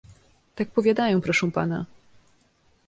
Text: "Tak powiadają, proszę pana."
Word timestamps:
"Tak 0.55 0.67
powiadają, 0.71 1.21
proszę 1.21 1.51
pana." 1.51 1.85